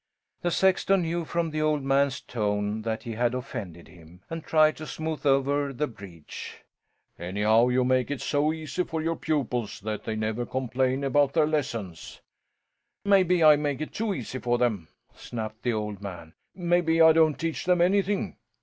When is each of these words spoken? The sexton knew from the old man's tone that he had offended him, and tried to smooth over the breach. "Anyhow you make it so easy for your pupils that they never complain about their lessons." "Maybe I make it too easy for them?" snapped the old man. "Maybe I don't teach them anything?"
The 0.41 0.49
sexton 0.49 1.03
knew 1.03 1.25
from 1.25 1.51
the 1.51 1.61
old 1.61 1.83
man's 1.83 2.21
tone 2.21 2.81
that 2.81 3.03
he 3.03 3.11
had 3.11 3.35
offended 3.35 3.87
him, 3.87 4.21
and 4.31 4.43
tried 4.43 4.77
to 4.77 4.87
smooth 4.87 5.27
over 5.27 5.71
the 5.71 5.85
breach. 5.85 6.63
"Anyhow 7.19 7.67
you 7.67 7.83
make 7.85 8.09
it 8.09 8.19
so 8.19 8.51
easy 8.51 8.83
for 8.83 8.99
your 9.03 9.15
pupils 9.15 9.79
that 9.81 10.03
they 10.05 10.15
never 10.15 10.43
complain 10.43 11.03
about 11.03 11.33
their 11.33 11.45
lessons." 11.45 12.19
"Maybe 13.05 13.43
I 13.43 13.57
make 13.57 13.79
it 13.79 13.93
too 13.93 14.15
easy 14.15 14.39
for 14.39 14.57
them?" 14.57 14.87
snapped 15.13 15.61
the 15.61 15.73
old 15.73 16.01
man. 16.01 16.33
"Maybe 16.55 16.99
I 16.99 17.11
don't 17.11 17.37
teach 17.39 17.65
them 17.65 17.79
anything?" 17.79 18.37